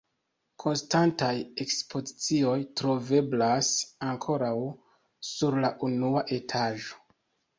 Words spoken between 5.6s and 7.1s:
la unua etaĝo.